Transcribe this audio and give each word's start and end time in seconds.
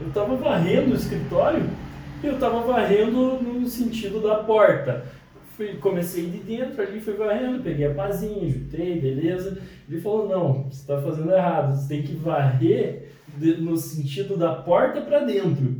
Eu 0.00 0.08
estava 0.08 0.34
varrendo 0.34 0.92
o 0.92 0.96
escritório 0.96 1.68
e 2.22 2.26
eu 2.26 2.34
estava 2.34 2.60
varrendo 2.60 3.42
no 3.42 3.66
sentido 3.66 4.20
da 4.22 4.36
porta. 4.36 5.04
Fui, 5.56 5.74
comecei 5.74 6.24
de 6.26 6.38
dentro 6.38 6.80
ali, 6.80 7.00
fui 7.00 7.12
varrendo, 7.12 7.62
peguei 7.62 7.86
a 7.86 7.94
pazinha, 7.94 8.48
jutei, 8.48 8.98
beleza. 8.98 9.58
Ele 9.88 10.00
falou, 10.00 10.26
não, 10.26 10.64
você 10.64 10.80
está 10.80 11.02
fazendo 11.02 11.32
errado, 11.32 11.76
você 11.76 11.88
tem 11.88 12.02
que 12.02 12.14
varrer 12.14 13.10
de, 13.36 13.56
no 13.60 13.76
sentido 13.76 14.38
da 14.38 14.54
porta 14.54 15.02
para 15.02 15.20
dentro. 15.20 15.76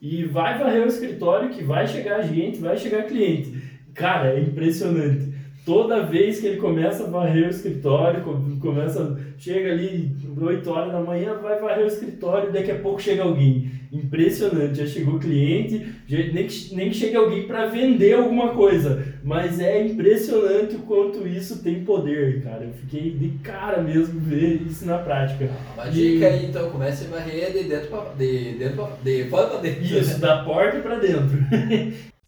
E 0.00 0.24
vai 0.24 0.56
varrer 0.56 0.84
o 0.84 0.88
escritório 0.88 1.50
que 1.50 1.64
vai 1.64 1.86
chegar 1.88 2.22
gente, 2.22 2.58
vai 2.58 2.76
chegar 2.76 3.08
cliente. 3.08 3.60
Cara, 3.92 4.34
é 4.34 4.40
impressionante 4.40 5.27
toda 5.68 6.02
vez 6.02 6.40
que 6.40 6.46
ele 6.46 6.56
começa 6.56 7.04
a 7.04 7.10
varrer 7.10 7.46
o 7.46 7.50
escritório, 7.50 8.24
começa, 8.58 9.20
chega 9.36 9.72
ali 9.72 10.16
8 10.40 10.70
horas 10.70 10.92
da 10.92 11.00
manhã, 11.00 11.34
vai 11.34 11.60
varrer 11.60 11.84
o 11.84 11.88
escritório, 11.88 12.50
daqui 12.50 12.70
a 12.70 12.78
pouco 12.78 13.02
chega 13.02 13.22
alguém. 13.22 13.70
Impressionante, 13.92 14.78
já 14.78 14.86
chegou 14.86 15.16
o 15.16 15.18
cliente, 15.18 15.86
já, 16.06 16.16
nem, 16.32 16.46
que, 16.46 16.74
nem 16.74 16.88
que 16.88 16.94
chegue 16.94 17.16
alguém 17.16 17.46
para 17.46 17.66
vender 17.66 18.14
alguma 18.14 18.54
coisa, 18.54 19.04
mas 19.22 19.60
é 19.60 19.84
impressionante 19.84 20.74
o 20.74 20.80
quanto 20.80 21.28
isso 21.28 21.62
tem 21.62 21.84
poder, 21.84 22.42
cara. 22.42 22.64
Eu 22.64 22.72
fiquei 22.72 23.10
de 23.10 23.28
cara 23.40 23.82
mesmo 23.82 24.18
ver 24.20 24.62
isso 24.66 24.86
na 24.86 24.96
prática. 24.96 25.50
Uma 25.74 25.90
dica 25.90 26.28
aí, 26.28 26.46
então, 26.46 26.70
comece 26.70 27.04
a 27.04 27.16
varrer 27.18 27.52
de 27.52 27.64
dentro 27.64 27.88
para 27.88 28.14
de, 28.14 28.54
dentro 28.54 28.76
pra, 28.76 28.88
de 29.04 29.24
fora 29.24 29.46
para 29.48 29.60
dentro. 29.60 29.84
Isso, 29.84 30.18
da 30.18 30.42
porta 30.44 30.78
para 30.80 30.98
dentro. 30.98 31.38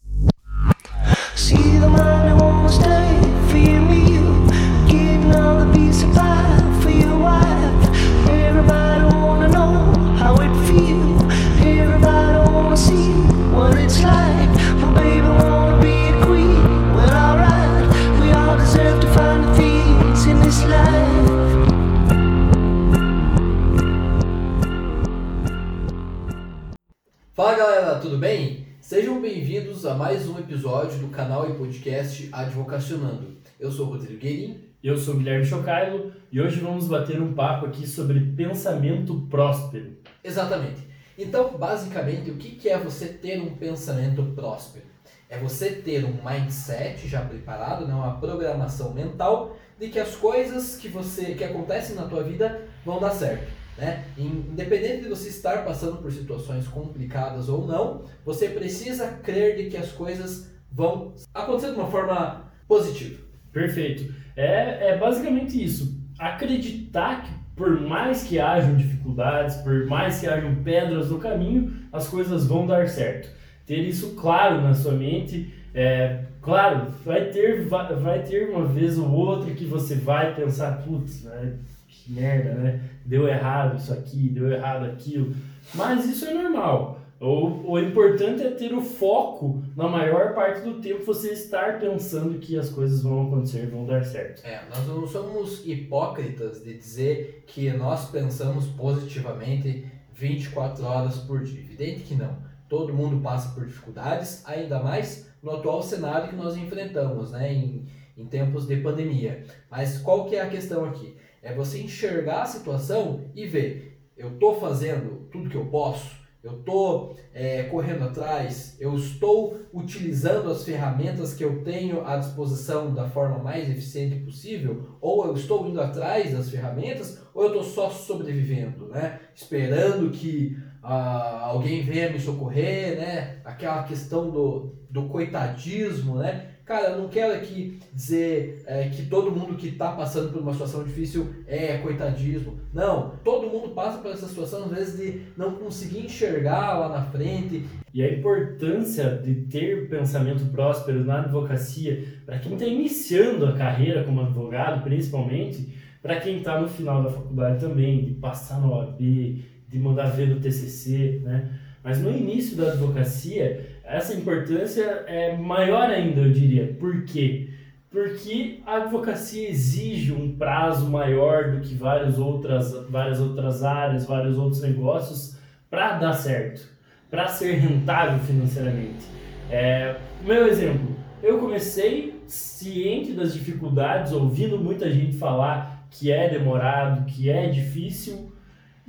Fala 27.40 27.56
galera, 27.56 27.98
tudo 27.98 28.18
bem? 28.18 28.66
Sejam 28.82 29.18
bem-vindos 29.18 29.86
a 29.86 29.94
mais 29.94 30.28
um 30.28 30.38
episódio 30.38 30.98
do 30.98 31.08
canal 31.08 31.48
e 31.48 31.54
podcast 31.54 32.28
Advocacionando. 32.30 33.39
Eu 33.60 33.70
sou 33.70 33.84
Rodrigo 33.84 34.18
Guerin. 34.18 34.58
Eu 34.82 34.96
sou 34.96 35.16
Guilherme 35.16 35.44
Chocailo 35.44 36.14
e 36.32 36.40
hoje 36.40 36.60
vamos 36.60 36.88
bater 36.88 37.20
um 37.20 37.34
papo 37.34 37.66
aqui 37.66 37.86
sobre 37.86 38.18
pensamento 38.34 39.26
próspero. 39.28 39.98
Exatamente. 40.24 40.80
Então, 41.18 41.58
basicamente, 41.58 42.30
o 42.30 42.36
que 42.36 42.66
é 42.70 42.78
você 42.78 43.08
ter 43.08 43.38
um 43.38 43.54
pensamento 43.56 44.22
próspero? 44.34 44.86
É 45.28 45.38
você 45.38 45.72
ter 45.72 46.06
um 46.06 46.24
mindset 46.24 47.06
já 47.06 47.20
preparado, 47.20 47.86
né, 47.86 47.92
uma 47.92 48.18
programação 48.18 48.94
mental 48.94 49.54
de 49.78 49.90
que 49.90 49.98
as 49.98 50.16
coisas 50.16 50.76
que 50.76 50.88
você 50.88 51.34
que 51.34 51.44
acontecem 51.44 51.94
na 51.94 52.08
tua 52.08 52.22
vida 52.22 52.66
vão 52.82 52.98
dar 52.98 53.10
certo. 53.10 53.52
Né? 53.76 54.06
Independente 54.16 55.02
de 55.02 55.10
você 55.10 55.28
estar 55.28 55.66
passando 55.66 55.98
por 55.98 56.10
situações 56.10 56.66
complicadas 56.66 57.50
ou 57.50 57.66
não, 57.66 58.04
você 58.24 58.48
precisa 58.48 59.18
crer 59.22 59.56
de 59.58 59.68
que 59.68 59.76
as 59.76 59.92
coisas 59.92 60.50
vão 60.72 61.14
acontecer 61.34 61.72
de 61.72 61.78
uma 61.78 61.90
forma 61.90 62.50
positiva. 62.66 63.29
Perfeito. 63.52 64.12
É, 64.36 64.90
é 64.90 64.98
basicamente 64.98 65.62
isso. 65.62 65.98
Acreditar 66.18 67.22
que 67.22 67.40
por 67.60 67.78
mais 67.78 68.22
que 68.22 68.38
hajam 68.38 68.74
dificuldades, 68.74 69.56
por 69.56 69.84
mais 69.84 70.18
que 70.18 70.26
hajam 70.26 70.54
pedras 70.64 71.10
no 71.10 71.18
caminho, 71.18 71.74
as 71.92 72.08
coisas 72.08 72.46
vão 72.46 72.66
dar 72.66 72.88
certo. 72.88 73.28
Ter 73.66 73.80
isso 73.80 74.14
claro 74.14 74.62
na 74.62 74.72
sua 74.72 74.92
mente. 74.92 75.52
É, 75.74 76.24
claro, 76.40 76.86
vai 77.04 77.26
ter, 77.26 77.66
vai, 77.68 77.94
vai 77.96 78.22
ter 78.22 78.48
uma 78.48 78.64
vez 78.64 78.98
ou 78.98 79.10
outra 79.10 79.52
que 79.52 79.66
você 79.66 79.94
vai 79.94 80.34
pensar, 80.34 80.82
putz, 80.82 81.24
né? 81.24 81.52
que 81.86 82.12
merda, 82.12 82.54
né? 82.54 82.80
Deu 83.04 83.28
errado 83.28 83.76
isso 83.76 83.92
aqui, 83.92 84.30
deu 84.30 84.50
errado 84.50 84.86
aquilo. 84.86 85.34
Mas 85.74 86.06
isso 86.06 86.24
é 86.24 86.32
normal. 86.32 86.99
O, 87.20 87.72
o 87.72 87.78
importante 87.78 88.42
é 88.42 88.50
ter 88.50 88.72
o 88.72 88.80
foco 88.80 89.62
na 89.76 89.86
maior 89.86 90.34
parte 90.34 90.62
do 90.62 90.80
tempo 90.80 91.04
você 91.04 91.34
estar 91.34 91.78
pensando 91.78 92.38
que 92.38 92.58
as 92.58 92.70
coisas 92.70 93.02
vão 93.02 93.26
acontecer, 93.26 93.68
vão 93.68 93.84
dar 93.84 94.02
certo. 94.06 94.42
É, 94.42 94.62
nós 94.70 94.86
não 94.86 95.06
somos 95.06 95.66
hipócritas 95.66 96.64
de 96.64 96.72
dizer 96.72 97.44
que 97.46 97.70
nós 97.74 98.10
pensamos 98.10 98.68
positivamente 98.68 99.84
24 100.14 100.82
horas 100.82 101.18
por 101.18 101.42
dia. 101.42 101.60
Evidente 101.60 102.04
que 102.04 102.14
não. 102.14 102.38
Todo 102.70 102.94
mundo 102.94 103.22
passa 103.22 103.54
por 103.54 103.66
dificuldades, 103.66 104.42
ainda 104.46 104.82
mais 104.82 105.30
no 105.42 105.50
atual 105.50 105.82
cenário 105.82 106.30
que 106.30 106.36
nós 106.36 106.56
enfrentamos, 106.56 107.32
né, 107.32 107.52
em, 107.52 107.86
em 108.16 108.24
tempos 108.24 108.66
de 108.66 108.76
pandemia. 108.76 109.44
Mas 109.70 109.98
qual 109.98 110.24
que 110.24 110.36
é 110.36 110.40
a 110.40 110.48
questão 110.48 110.86
aqui? 110.86 111.18
É 111.42 111.52
você 111.52 111.82
enxergar 111.82 112.42
a 112.42 112.46
situação 112.46 113.26
e 113.34 113.46
ver, 113.46 114.00
eu 114.16 114.32
estou 114.32 114.58
fazendo 114.58 115.28
tudo 115.30 115.50
que 115.50 115.56
eu 115.56 115.66
posso, 115.66 116.19
eu 116.42 116.58
estou 116.60 117.16
é, 117.34 117.64
correndo 117.64 118.04
atrás, 118.04 118.76
eu 118.80 118.94
estou 118.94 119.60
utilizando 119.72 120.50
as 120.50 120.64
ferramentas 120.64 121.34
que 121.34 121.44
eu 121.44 121.62
tenho 121.62 122.06
à 122.06 122.16
disposição 122.16 122.94
da 122.94 123.08
forma 123.08 123.38
mais 123.38 123.68
eficiente 123.68 124.20
possível, 124.20 124.96
ou 125.00 125.26
eu 125.26 125.34
estou 125.34 125.68
indo 125.68 125.80
atrás 125.80 126.32
das 126.32 126.48
ferramentas, 126.48 127.22
ou 127.34 127.42
eu 127.42 127.48
estou 127.48 127.64
só 127.64 127.90
sobrevivendo, 127.90 128.88
né? 128.88 129.20
esperando 129.34 130.10
que 130.10 130.56
ah, 130.82 131.40
alguém 131.44 131.82
venha 131.82 132.10
me 132.10 132.18
socorrer, 132.18 132.96
né? 132.96 133.40
aquela 133.44 133.82
questão 133.82 134.30
do, 134.30 134.74
do 134.88 135.08
coitadismo, 135.08 136.16
né? 136.16 136.49
Cara, 136.70 136.90
eu 136.90 136.98
não 136.98 137.08
quero 137.08 137.34
aqui 137.34 137.80
dizer 137.92 138.62
é, 138.64 138.88
que 138.90 139.06
todo 139.06 139.32
mundo 139.32 139.56
que 139.56 139.66
está 139.66 139.90
passando 139.90 140.32
por 140.32 140.40
uma 140.40 140.52
situação 140.52 140.84
difícil 140.84 141.26
é 141.48 141.78
coitadismo. 141.78 142.60
Não, 142.72 143.16
todo 143.24 143.48
mundo 143.48 143.70
passa 143.70 143.98
por 143.98 144.12
essa 144.12 144.28
situação, 144.28 144.66
às 144.66 144.70
vezes, 144.70 144.96
de 144.96 145.22
não 145.36 145.56
conseguir 145.56 146.04
enxergar 146.04 146.78
lá 146.78 146.88
na 146.88 147.02
frente. 147.06 147.66
E 147.92 148.00
a 148.04 148.12
importância 148.12 149.16
de 149.16 149.34
ter 149.46 149.88
pensamento 149.88 150.48
próspero 150.52 151.04
na 151.04 151.22
advocacia, 151.22 152.04
para 152.24 152.38
quem 152.38 152.52
está 152.52 152.66
iniciando 152.66 153.46
a 153.46 153.52
carreira 153.52 154.04
como 154.04 154.20
advogado, 154.20 154.84
principalmente, 154.84 155.74
para 156.00 156.20
quem 156.20 156.36
está 156.36 156.60
no 156.60 156.68
final 156.68 157.02
da 157.02 157.10
faculdade 157.10 157.58
também, 157.58 158.04
de 158.04 158.12
passar 158.12 158.60
no 158.60 158.74
OAB, 158.74 158.96
de 159.00 159.78
mandar 159.80 160.06
ver 160.10 160.28
no 160.28 160.38
TCC, 160.38 161.20
né? 161.24 161.50
Mas 161.82 162.00
no 162.00 162.10
início 162.10 162.56
da 162.56 162.72
advocacia, 162.72 163.69
essa 163.90 164.14
importância 164.14 164.84
é 165.06 165.36
maior 165.36 165.90
ainda, 165.90 166.20
eu 166.20 166.32
diria. 166.32 166.74
Por 166.78 167.04
quê? 167.04 167.50
Porque 167.90 168.60
a 168.64 168.76
advocacia 168.76 169.48
exige 169.48 170.12
um 170.12 170.36
prazo 170.36 170.88
maior 170.88 171.50
do 171.50 171.60
que 171.60 171.74
várias 171.74 172.18
outras, 172.18 172.72
várias 172.88 173.18
outras 173.18 173.64
áreas, 173.64 174.06
vários 174.06 174.38
outros 174.38 174.62
negócios 174.62 175.36
para 175.68 175.98
dar 175.98 176.12
certo, 176.12 176.68
para 177.10 177.26
ser 177.26 177.54
rentável 177.54 178.20
financeiramente. 178.20 179.04
É, 179.50 179.96
meu 180.24 180.46
exemplo, 180.46 180.94
eu 181.20 181.38
comecei 181.38 182.22
ciente 182.28 183.12
das 183.12 183.34
dificuldades, 183.34 184.12
ouvindo 184.12 184.56
muita 184.56 184.88
gente 184.88 185.16
falar 185.16 185.84
que 185.90 186.12
é 186.12 186.28
demorado, 186.28 187.04
que 187.06 187.28
é 187.28 187.48
difícil, 187.48 188.29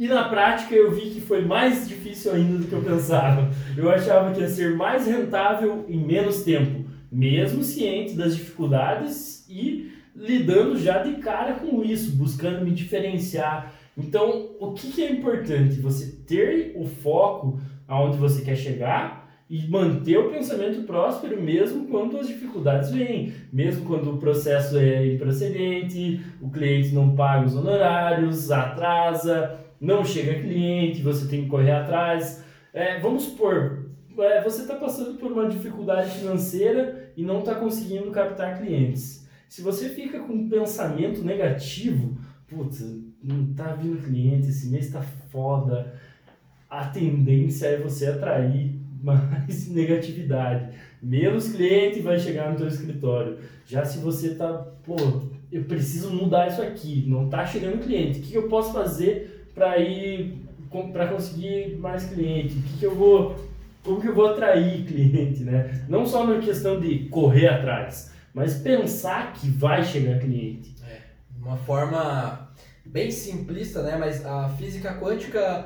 e 0.01 0.07
na 0.07 0.23
prática 0.23 0.73
eu 0.73 0.91
vi 0.91 1.12
que 1.12 1.22
foi 1.22 1.45
mais 1.45 1.88
difícil 1.88 2.34
ainda 2.34 2.57
do 2.57 2.66
que 2.66 2.73
eu 2.73 2.81
pensava. 2.81 3.51
Eu 3.78 3.88
achava 3.88 4.34
que 4.34 4.41
ia 4.41 4.50
ser 4.50 4.75
mais 4.75 5.06
rentável 5.06 5.85
em 5.88 6.03
menos 6.03 6.41
tempo, 6.41 6.84
mesmo 7.12 7.63
ciente 7.63 8.16
das 8.16 8.35
dificuldades 8.35 9.47
e 9.47 9.91
lidando 10.16 10.75
já 10.79 11.03
de 11.03 11.22
cara 11.22 11.53
com 11.53 11.84
isso, 11.84 12.16
buscando 12.16 12.66
me 12.66 12.72
diferenciar. 12.72 13.75
Então, 13.95 14.56
o 14.59 14.73
que, 14.73 14.91
que 14.91 15.03
é 15.03 15.12
importante? 15.12 15.79
Você 15.79 16.12
ter 16.25 16.73
o 16.75 16.88
foco 16.88 17.62
aonde 17.88 18.18
você 18.18 18.44
quer 18.44 18.56
chegar 18.56 19.30
e 19.47 19.68
manter 19.68 20.18
o 20.18 20.31
pensamento 20.31 20.81
próspero 20.81 21.39
mesmo 21.39 21.86
quando 21.89 22.18
as 22.18 22.27
dificuldades 22.27 22.89
vêm, 22.89 23.33
mesmo 23.54 23.86
quando 23.86 24.15
o 24.15 24.18
processo 24.18 24.80
é 24.80 25.13
improcedente, 25.13 26.21
o 26.42 26.50
cliente 26.50 26.95
não 26.95 27.13
paga 27.15 27.45
os 27.45 27.56
honorários, 27.56 28.50
atrasa, 28.50 29.59
não 29.81 30.06
chega 30.06 30.39
cliente, 30.39 31.01
você 31.01 31.28
tem 31.28 31.44
que 31.44 31.50
correr 31.50 31.72
atrás. 31.72 32.44
É, 32.72 33.00
vamos 33.00 33.24
supor, 33.24 33.89
é, 34.19 34.44
você 34.44 34.62
está 34.62 34.75
passando 34.75 35.18
por 35.18 35.31
uma 35.31 35.50
dificuldade 35.50 36.12
financeira 36.12 37.12
e 37.18 37.24
não 37.24 37.39
está 37.39 37.56
conseguindo 37.56 38.12
captar 38.12 38.60
clientes. 38.60 39.28
Se 39.50 39.62
você 39.62 39.89
fica 39.89 40.19
com 40.19 40.33
um 40.33 40.48
pensamento 40.48 41.24
negativo, 41.24 42.16
putz, 42.48 42.86
não 43.24 43.50
está 43.51 43.74
vindo 43.74 44.01
cliente, 44.06 44.50
esse 44.50 44.69
mês 44.69 44.86
está 44.86 45.01
foda, 45.01 45.94
a 46.69 46.86
tendência 46.88 47.66
é 47.66 47.78
você 47.78 48.06
atrair 48.06 48.80
mais 49.01 49.68
negatividade. 49.68 50.74
Menos 51.01 51.51
cliente 51.51 52.01
vai 52.01 52.19
chegar 52.19 52.51
no 52.51 52.57
teu 52.57 52.68
escritório. 52.68 53.39
Já 53.66 53.83
se 53.83 53.98
você 53.98 54.33
está, 54.33 54.54
pô, 54.86 54.95
eu 55.51 55.63
preciso 55.66 56.12
mudar 56.12 56.48
isso 56.48 56.62
aqui, 56.62 57.04
não 57.07 57.25
está 57.25 57.45
chegando 57.45 57.83
cliente, 57.83 58.19
o 58.19 58.22
que 58.22 58.36
eu 58.36 58.48
posso 58.48 58.72
fazer 58.72 59.31
para 59.53 59.77
ir 59.80 60.38
para 60.94 61.07
conseguir 61.07 61.77
mais 61.77 62.06
cliente? 62.06 62.57
O 62.57 62.62
que, 62.62 62.77
que 62.80 62.86
eu 62.86 62.95
vou, 62.95 63.36
como 63.83 64.00
que 64.00 64.07
eu 64.07 64.15
vou 64.15 64.27
atrair 64.27 64.86
cliente, 64.88 65.44
né? 65.44 65.86
Não 65.88 66.06
só 66.06 66.25
na 66.25 66.39
questão 66.39 66.80
de 66.80 67.09
correr 67.09 67.48
atrás, 67.48 68.12
mas 68.33 68.56
pensar 68.56 69.33
que 69.33 69.50
vai 69.50 69.83
chegar 69.83 70.19
cliente. 70.19 70.75
É, 70.88 71.01
uma 71.38 71.57
forma 71.57 72.50
bem 72.86 73.12
simplista, 73.12 73.81
né? 73.83 73.98
Mas 73.98 74.25
a 74.25 74.50
física 74.50 74.98
quântica 74.98 75.65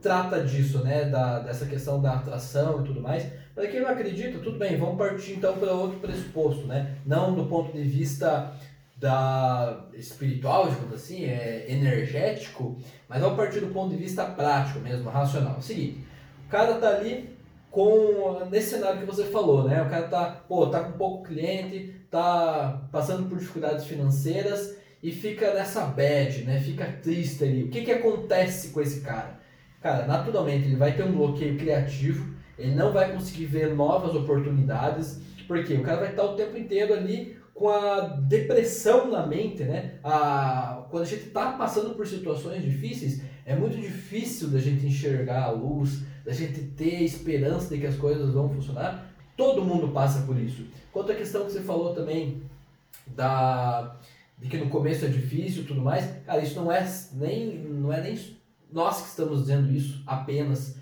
trata 0.00 0.42
disso, 0.42 0.82
né? 0.82 1.04
Da, 1.06 1.40
dessa 1.40 1.66
questão 1.66 2.00
da 2.00 2.14
atração 2.14 2.80
e 2.82 2.84
tudo 2.84 3.00
mais. 3.00 3.26
Para 3.54 3.66
quem 3.68 3.82
não 3.82 3.88
acredita, 3.88 4.38
tudo 4.38 4.58
bem, 4.58 4.78
vamos 4.78 4.96
partir 4.96 5.32
então 5.32 5.56
para 5.58 5.72
outro 5.72 5.98
pressuposto, 5.98 6.66
né? 6.66 6.96
Não 7.04 7.34
do 7.34 7.44
ponto 7.44 7.72
de 7.72 7.82
vista 7.82 8.52
da 9.02 9.84
espiritual, 9.94 10.68
digamos 10.70 10.94
assim, 10.94 11.24
é 11.24 11.66
energético, 11.68 12.78
mas 13.08 13.20
vamos 13.20 13.36
partir 13.36 13.58
do 13.58 13.66
ponto 13.66 13.90
de 13.90 13.96
vista 13.96 14.24
prático 14.24 14.78
mesmo, 14.78 15.10
racional. 15.10 15.56
É 15.56 15.58
o 15.58 15.62
seguinte, 15.62 16.06
o 16.46 16.48
cara 16.48 16.74
tá 16.74 16.88
ali 16.88 17.36
com 17.68 18.46
nesse 18.48 18.70
cenário 18.70 19.00
que 19.00 19.06
você 19.06 19.24
falou, 19.24 19.64
né? 19.64 19.82
O 19.82 19.90
cara 19.90 20.06
tá, 20.06 20.44
pô, 20.46 20.68
tá 20.68 20.84
com 20.84 20.92
pouco 20.92 21.24
cliente, 21.24 21.92
tá 22.08 22.80
passando 22.92 23.28
por 23.28 23.38
dificuldades 23.38 23.86
financeiras 23.86 24.76
e 25.02 25.10
fica 25.10 25.52
nessa 25.52 25.84
bad, 25.84 26.44
né? 26.44 26.60
Fica 26.60 26.84
triste 27.02 27.42
ali. 27.42 27.64
O 27.64 27.70
que 27.70 27.82
que 27.82 27.90
acontece 27.90 28.68
com 28.68 28.80
esse 28.80 29.00
cara? 29.00 29.40
Cara, 29.80 30.06
naturalmente 30.06 30.66
ele 30.66 30.76
vai 30.76 30.92
ter 30.92 31.02
um 31.02 31.10
bloqueio 31.10 31.58
criativo, 31.58 32.32
ele 32.56 32.76
não 32.76 32.92
vai 32.92 33.12
conseguir 33.12 33.46
ver 33.46 33.74
novas 33.74 34.14
oportunidades, 34.14 35.20
porque 35.48 35.74
o 35.74 35.82
cara 35.82 35.98
vai 35.98 36.10
estar 36.10 36.22
o 36.22 36.36
tempo 36.36 36.56
inteiro 36.56 36.94
ali 36.94 37.41
com 37.54 37.68
a 37.68 38.00
depressão 38.00 39.10
na 39.10 39.26
mente, 39.26 39.62
né? 39.62 39.98
A, 40.02 40.86
quando 40.90 41.02
a 41.04 41.06
gente 41.06 41.26
está 41.26 41.52
passando 41.52 41.94
por 41.94 42.06
situações 42.06 42.62
difíceis, 42.62 43.22
é 43.44 43.54
muito 43.54 43.76
difícil 43.76 44.48
da 44.48 44.58
gente 44.58 44.86
enxergar 44.86 45.44
a 45.44 45.50
luz, 45.50 46.02
da 46.24 46.32
gente 46.32 46.60
ter 46.60 47.02
esperança 47.02 47.74
de 47.74 47.80
que 47.80 47.86
as 47.86 47.96
coisas 47.96 48.32
vão 48.32 48.48
funcionar. 48.48 49.10
Todo 49.36 49.64
mundo 49.64 49.88
passa 49.88 50.22
por 50.22 50.38
isso. 50.38 50.66
Quanto 50.92 51.12
à 51.12 51.14
questão 51.14 51.44
que 51.44 51.52
você 51.52 51.60
falou 51.60 51.94
também 51.94 52.42
da 53.06 53.96
de 54.38 54.48
que 54.48 54.56
no 54.56 54.68
começo 54.68 55.04
é 55.04 55.08
difícil, 55.08 55.64
tudo 55.64 55.80
mais, 55.80 56.04
cara, 56.26 56.42
isso 56.42 56.56
não 56.56 56.72
é 56.72 56.84
nem 57.12 57.58
não 57.58 57.92
é 57.92 58.00
nem 58.00 58.18
nós 58.72 59.02
que 59.02 59.08
estamos 59.08 59.42
dizendo 59.42 59.72
isso 59.72 60.02
apenas. 60.06 60.76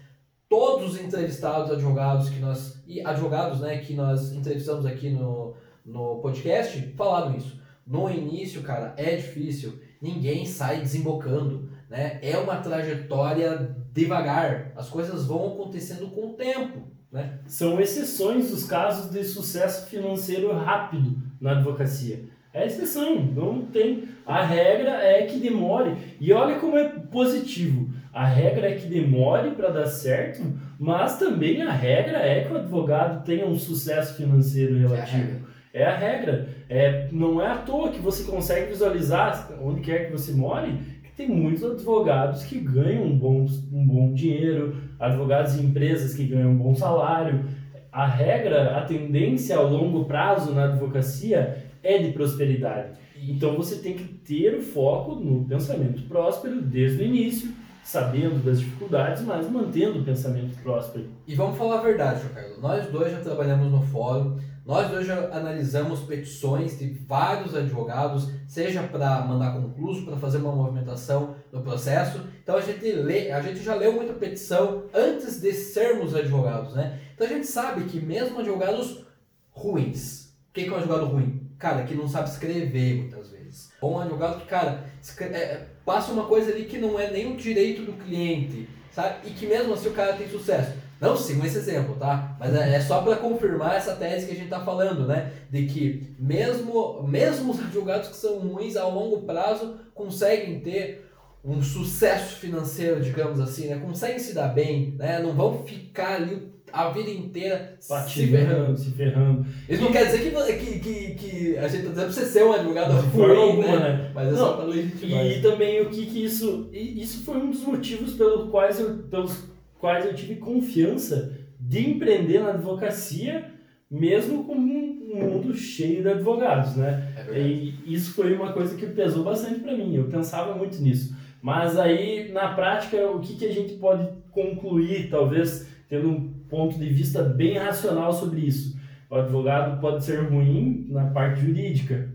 Todos 0.48 0.94
os 0.94 1.00
entrevistados 1.00 1.70
advogados 1.70 2.30
que 2.30 2.40
nós 2.40 2.82
e 2.86 3.00
advogados, 3.04 3.60
né, 3.60 3.78
que 3.78 3.94
nós 3.94 4.32
entrevistamos 4.32 4.84
aqui 4.86 5.10
no 5.10 5.54
no 5.84 6.16
podcast 6.16 6.80
falaram 6.96 7.36
isso. 7.36 7.60
No 7.86 8.08
início, 8.08 8.62
cara, 8.62 8.94
é 8.96 9.16
difícil. 9.16 9.80
Ninguém 10.00 10.46
sai 10.46 10.80
desembocando, 10.80 11.68
né? 11.88 12.18
É 12.22 12.38
uma 12.38 12.56
trajetória 12.56 13.76
devagar. 13.92 14.72
As 14.76 14.88
coisas 14.88 15.26
vão 15.26 15.48
acontecendo 15.48 16.08
com 16.08 16.28
o 16.28 16.32
tempo, 16.34 16.82
né? 17.10 17.38
São 17.46 17.80
exceções 17.80 18.50
dos 18.50 18.64
casos 18.64 19.10
de 19.10 19.24
sucesso 19.24 19.88
financeiro 19.88 20.52
rápido 20.52 21.16
na 21.40 21.52
advocacia. 21.52 22.24
É 22.52 22.66
exceção, 22.66 23.22
não 23.24 23.62
tem. 23.62 24.08
A 24.26 24.44
regra 24.44 24.90
é 25.02 25.24
que 25.26 25.38
demore. 25.38 25.96
E 26.20 26.32
olha 26.32 26.58
como 26.58 26.76
é 26.76 26.88
positivo. 26.88 27.90
A 28.12 28.26
regra 28.26 28.70
é 28.70 28.74
que 28.74 28.88
demore 28.88 29.52
para 29.52 29.70
dar 29.70 29.86
certo, 29.86 30.42
mas 30.78 31.16
também 31.16 31.62
a 31.62 31.70
regra 31.70 32.18
é 32.18 32.44
que 32.44 32.52
o 32.52 32.56
advogado 32.56 33.24
tenha 33.24 33.46
um 33.46 33.56
sucesso 33.56 34.16
financeiro 34.16 34.76
relativo. 34.76 35.46
É 35.46 35.50
a 35.74 35.96
regra. 35.96 36.48
É, 36.68 37.08
não 37.12 37.40
é 37.40 37.46
à 37.46 37.56
toa 37.56 37.90
que 37.90 38.00
você 38.00 38.24
consegue 38.24 38.70
visualizar, 38.70 39.50
onde 39.62 39.80
quer 39.80 40.06
que 40.06 40.12
você 40.12 40.32
more, 40.32 40.72
que 41.02 41.12
tem 41.12 41.28
muitos 41.28 41.64
advogados 41.64 42.44
que 42.44 42.58
ganham 42.58 43.04
um 43.04 43.18
bom, 43.18 43.46
um 43.72 43.86
bom 43.86 44.12
dinheiro, 44.12 44.76
advogados 44.98 45.56
e 45.56 45.62
empresas 45.62 46.14
que 46.14 46.24
ganham 46.24 46.50
um 46.50 46.56
bom 46.56 46.74
salário. 46.74 47.44
A 47.92 48.06
regra, 48.06 48.76
a 48.78 48.82
tendência 48.82 49.56
ao 49.56 49.68
longo 49.68 50.04
prazo 50.04 50.52
na 50.52 50.64
advocacia 50.64 51.64
é 51.82 51.98
de 51.98 52.12
prosperidade. 52.12 52.98
Então 53.28 53.56
você 53.56 53.76
tem 53.76 53.94
que 53.94 54.04
ter 54.04 54.54
o 54.54 54.62
foco 54.62 55.14
no 55.14 55.44
pensamento 55.44 56.02
próspero 56.02 56.62
desde 56.62 57.02
o 57.02 57.06
início, 57.06 57.52
sabendo 57.82 58.42
das 58.44 58.60
dificuldades, 58.60 59.22
mas 59.22 59.50
mantendo 59.50 60.00
o 60.00 60.04
pensamento 60.04 60.56
próspero. 60.62 61.06
E 61.26 61.34
vamos 61.34 61.58
falar 61.58 61.78
a 61.80 61.82
verdade, 61.82 62.20
João 62.20 62.34
Carlos. 62.34 62.60
Nós 62.60 62.86
dois 62.86 63.12
já 63.12 63.20
trabalhamos 63.20 63.70
no 63.70 63.82
fórum, 63.82 64.38
nós 64.70 64.88
hoje 64.92 65.10
analisamos 65.10 65.98
petições 65.98 66.78
de 66.78 66.86
vários 66.90 67.56
advogados, 67.56 68.30
seja 68.46 68.84
para 68.84 69.20
mandar 69.22 69.60
concluso, 69.60 70.04
para 70.04 70.16
fazer 70.16 70.38
uma 70.38 70.52
movimentação 70.52 71.34
no 71.50 71.60
processo. 71.60 72.24
Então 72.40 72.54
a 72.54 72.60
gente 72.60 72.92
lê, 72.92 73.32
a 73.32 73.40
gente 73.40 73.64
já 73.64 73.74
leu 73.74 73.92
muita 73.92 74.12
petição 74.12 74.84
antes 74.94 75.40
de 75.40 75.52
sermos 75.52 76.14
advogados, 76.14 76.76
né? 76.76 77.00
Então 77.12 77.26
a 77.26 77.30
gente 77.30 77.48
sabe 77.48 77.82
que 77.86 77.98
mesmo 77.98 78.38
advogados 78.38 79.04
ruins, 79.50 80.26
o 80.50 80.52
que 80.52 80.66
é 80.66 80.70
um 80.70 80.76
advogado 80.76 81.06
ruim? 81.06 81.50
Cara, 81.58 81.82
que 81.82 81.96
não 81.96 82.06
sabe 82.06 82.28
escrever 82.28 82.94
muitas 82.94 83.28
vezes. 83.32 83.72
Ou 83.80 83.94
um 83.94 83.98
advogado 83.98 84.40
que, 84.40 84.46
cara, 84.46 84.84
é, 85.18 85.66
passa 85.84 86.12
uma 86.12 86.26
coisa 86.26 86.52
ali 86.52 86.66
que 86.66 86.78
não 86.78 86.96
é 86.96 87.10
nem 87.10 87.32
o 87.32 87.36
direito 87.36 87.82
do 87.82 87.94
cliente, 87.94 88.68
sabe? 88.92 89.30
E 89.30 89.30
que 89.32 89.48
mesmo 89.48 89.74
assim 89.74 89.88
o 89.88 89.94
cara 89.94 90.12
tem 90.12 90.28
sucesso. 90.28 90.74
Não 91.00 91.16
sigam 91.16 91.46
esse 91.46 91.56
exemplo, 91.56 91.96
tá? 91.96 92.36
Mas 92.38 92.54
é, 92.54 92.74
é 92.74 92.80
só 92.80 93.00
para 93.00 93.16
confirmar 93.16 93.76
essa 93.76 93.94
tese 93.96 94.26
que 94.26 94.32
a 94.32 94.34
gente 94.34 94.44
está 94.44 94.60
falando, 94.60 95.06
né? 95.06 95.32
De 95.50 95.64
que 95.66 96.14
mesmo, 96.18 97.02
mesmo 97.08 97.52
os 97.52 97.58
advogados 97.58 98.08
que 98.08 98.16
são 98.16 98.38
ruins 98.38 98.76
a 98.76 98.86
longo 98.86 99.22
prazo 99.22 99.76
conseguem 99.94 100.60
ter 100.60 101.10
um 101.42 101.62
sucesso 101.62 102.36
financeiro, 102.36 103.00
digamos 103.00 103.40
assim, 103.40 103.68
né? 103.68 103.80
Conseguem 103.82 104.18
se 104.18 104.34
dar 104.34 104.48
bem, 104.48 104.94
né? 104.98 105.20
Não 105.20 105.32
vão 105.32 105.64
ficar 105.64 106.16
ali 106.16 106.50
a 106.72 106.90
vida 106.90 107.10
inteira 107.10 107.76
se 107.80 108.26
ferrando. 108.26 108.78
Se 108.78 108.90
ferrando. 108.90 109.46
Isso 109.68 109.82
não 109.82 109.90
quer 109.90 110.04
dizer 110.04 110.18
que, 110.20 110.30
que, 110.30 110.78
que, 110.78 111.14
que 111.14 111.58
a 111.58 111.66
gente 111.66 111.86
está 111.86 111.90
dizendo 111.90 111.94
pra 111.94 112.12
você 112.12 112.26
ser 112.26 112.44
um 112.44 112.52
advogado 112.52 112.92
ruim, 113.08 113.58
né? 113.60 113.78
né? 113.78 114.10
Mas 114.14 114.28
é 114.28 114.30
não, 114.32 114.38
só 114.38 114.52
para 114.52 114.64
legitimar. 114.66 115.24
E, 115.24 115.38
e 115.38 115.42
também 115.42 115.80
o 115.80 115.90
que, 115.90 116.06
que 116.06 116.24
isso... 116.24 116.68
Isso 116.72 117.24
foi 117.24 117.38
um 117.38 117.50
dos 117.50 117.62
motivos 117.62 118.14
pelos 118.14 118.50
quais 118.50 118.78
eu, 118.78 118.98
pelos 119.10 119.48
quais 119.80 120.04
eu 120.04 120.14
tive 120.14 120.36
confiança 120.36 121.32
de 121.58 121.90
empreender 121.90 122.40
na 122.40 122.50
advocacia, 122.50 123.50
mesmo 123.90 124.44
com 124.44 124.54
um 124.54 125.00
mundo 125.14 125.54
cheio 125.54 126.02
de 126.02 126.08
advogados, 126.08 126.76
né? 126.76 127.12
É 127.28 127.40
e 127.40 127.74
isso 127.86 128.12
foi 128.12 128.34
uma 128.34 128.52
coisa 128.52 128.76
que 128.76 128.86
pesou 128.86 129.24
bastante 129.24 129.60
para 129.60 129.76
mim. 129.76 129.94
Eu 129.94 130.04
pensava 130.04 130.54
muito 130.54 130.80
nisso. 130.80 131.16
Mas 131.42 131.78
aí, 131.78 132.30
na 132.30 132.48
prática, 132.54 133.10
o 133.10 133.18
que, 133.18 133.34
que 133.34 133.46
a 133.46 133.52
gente 133.52 133.74
pode 133.74 134.06
concluir, 134.30 135.08
talvez 135.10 135.66
tendo 135.88 136.08
um 136.08 136.28
ponto 136.48 136.78
de 136.78 136.88
vista 136.88 137.22
bem 137.22 137.56
racional 137.56 138.12
sobre 138.12 138.42
isso? 138.42 138.78
O 139.08 139.16
advogado 139.16 139.80
pode 139.80 140.04
ser 140.04 140.20
ruim 140.20 140.86
na 140.90 141.06
parte 141.06 141.40
jurídica, 141.40 142.10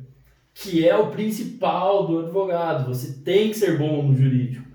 que 0.53 0.87
é 0.87 0.95
o 0.95 1.07
principal 1.07 2.07
do 2.07 2.19
advogado. 2.19 2.87
Você 2.87 3.21
tem 3.23 3.49
que 3.49 3.57
ser 3.57 3.77
bom 3.77 4.03
no 4.03 4.15
jurídico. 4.15 4.65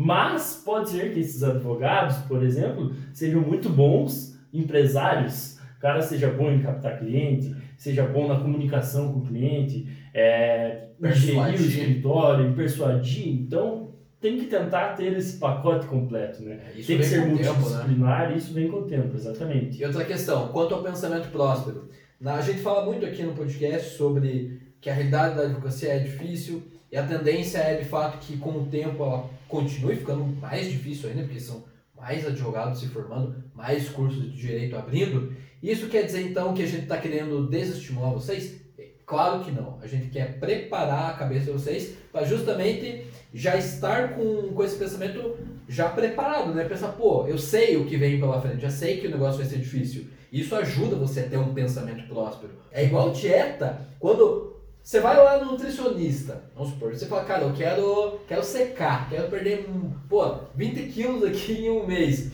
Mas 0.00 0.62
pode 0.64 0.90
ser 0.90 1.12
que 1.12 1.18
esses 1.18 1.42
advogados, 1.42 2.18
por 2.18 2.44
exemplo, 2.44 2.92
sejam 3.12 3.40
muito 3.40 3.68
bons 3.68 4.38
empresários. 4.54 5.58
O 5.76 5.80
cara 5.80 6.00
seja 6.00 6.30
bom 6.30 6.52
em 6.52 6.62
captar 6.62 7.00
cliente, 7.00 7.52
seja 7.76 8.04
bom 8.04 8.28
na 8.28 8.38
comunicação 8.38 9.12
com 9.12 9.18
o 9.18 9.26
cliente, 9.26 9.88
é, 10.14 10.90
gerir 11.02 11.60
o 11.60 11.64
escritório, 11.66 12.54
persuadir. 12.54 13.26
Então, 13.26 13.88
tem 14.20 14.38
que 14.38 14.46
tentar 14.46 14.94
ter 14.94 15.14
esse 15.14 15.36
pacote 15.36 15.88
completo, 15.88 16.44
né? 16.44 16.60
É, 16.68 16.80
tem 16.80 16.98
que 16.98 17.02
ser 17.02 17.26
multidisciplinar, 17.26 18.20
tempo, 18.20 18.30
né? 18.30 18.36
isso 18.36 18.54
vem 18.54 18.68
com 18.68 18.76
o 18.76 18.84
tempo, 18.84 19.16
exatamente. 19.16 19.82
E 19.82 19.84
outra 19.84 20.04
questão, 20.04 20.46
quanto 20.52 20.76
ao 20.76 20.82
pensamento 20.84 21.28
próspero. 21.32 21.88
A 22.24 22.40
gente 22.40 22.58
fala 22.58 22.84
muito 22.84 23.06
aqui 23.06 23.22
no 23.22 23.32
podcast 23.32 23.96
sobre 23.96 24.60
que 24.80 24.90
a 24.90 24.94
realidade 24.94 25.36
da 25.36 25.42
advocacia 25.42 25.90
é 25.90 25.98
difícil, 26.00 26.64
e 26.90 26.96
a 26.96 27.06
tendência 27.06 27.58
é 27.58 27.76
de 27.76 27.84
fato 27.84 28.18
que 28.18 28.36
com 28.36 28.50
o 28.50 28.66
tempo 28.66 29.04
ela 29.04 29.30
continue 29.46 29.94
ficando 29.94 30.24
mais 30.24 30.68
difícil 30.68 31.08
ainda, 31.08 31.22
porque 31.22 31.38
são 31.38 31.64
mais 31.96 32.26
advogados 32.26 32.80
se 32.80 32.88
formando, 32.88 33.36
mais 33.54 33.88
cursos 33.88 34.32
de 34.32 34.36
direito 34.36 34.76
abrindo. 34.76 35.32
Isso 35.62 35.86
quer 35.88 36.02
dizer 36.02 36.22
então 36.22 36.54
que 36.54 36.62
a 36.62 36.66
gente 36.66 36.82
está 36.82 36.98
querendo 36.98 37.48
desestimular 37.48 38.12
vocês? 38.12 38.60
Claro 39.06 39.44
que 39.44 39.52
não. 39.52 39.78
A 39.80 39.86
gente 39.86 40.10
quer 40.10 40.40
preparar 40.40 41.10
a 41.10 41.16
cabeça 41.16 41.46
de 41.46 41.52
vocês 41.52 41.96
para 42.12 42.26
justamente 42.26 43.06
já 43.32 43.56
estar 43.56 44.14
com, 44.14 44.52
com 44.52 44.64
esse 44.64 44.76
pensamento 44.76 45.36
já 45.68 45.88
preparado, 45.88 46.52
né? 46.52 46.64
Pensar, 46.64 46.88
pô, 46.88 47.26
eu 47.28 47.38
sei 47.38 47.76
o 47.76 47.86
que 47.86 47.96
vem 47.96 48.18
pela 48.18 48.40
frente, 48.40 48.60
já 48.60 48.70
sei 48.70 48.98
que 48.98 49.06
o 49.06 49.10
negócio 49.10 49.38
vai 49.38 49.46
ser 49.46 49.58
difícil. 49.58 50.17
Isso 50.32 50.54
ajuda 50.54 50.96
você 50.96 51.20
a 51.20 51.28
ter 51.28 51.38
um 51.38 51.54
pensamento 51.54 52.06
próspero. 52.08 52.52
É 52.70 52.84
igual 52.84 53.10
dieta. 53.10 53.80
Quando 53.98 54.56
você 54.82 55.00
vai 55.00 55.16
lá 55.16 55.42
no 55.44 55.52
nutricionista, 55.52 56.42
vamos 56.54 56.70
supor, 56.72 56.94
você 56.94 57.06
fala, 57.06 57.24
cara, 57.24 57.42
eu 57.42 57.52
quero, 57.52 58.20
quero 58.26 58.42
secar, 58.42 59.08
quero 59.10 59.28
perder, 59.28 59.68
pô, 60.08 60.34
20 60.54 60.82
quilos 60.92 61.24
aqui 61.24 61.66
em 61.66 61.70
um 61.70 61.86
mês. 61.86 62.30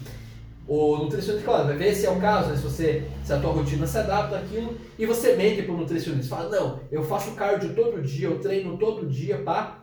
O 0.67 0.97
nutricionista, 0.97 1.45
claro, 1.45 1.67
vai 1.67 1.77
ver 1.77 1.95
se 1.95 2.07
é 2.07 2.11
o 2.11 2.21
caso, 2.21 2.51
né? 2.51 2.57
se, 2.57 2.63
você, 2.63 3.07
se 3.23 3.33
a 3.33 3.39
tua 3.39 3.53
rotina 3.53 3.87
se 3.87 3.99
adapta 3.99 4.39
àquilo, 4.39 4.79
e 4.99 5.05
você 5.05 5.35
mente 5.35 5.63
para 5.63 5.75
o 5.75 5.77
nutricionista. 5.77 6.35
Fala, 6.35 6.49
não, 6.49 6.81
eu 6.91 7.05
faço 7.05 7.33
cardio 7.33 7.75
todo 7.75 8.01
dia, 8.03 8.29
eu 8.29 8.41
treino 8.41 8.77
todo 8.79 9.07
dia, 9.07 9.39
pá. 9.39 9.81